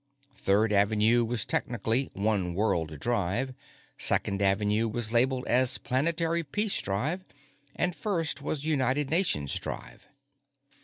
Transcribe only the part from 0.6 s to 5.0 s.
Avenue was technically One World Drive. Second Avenue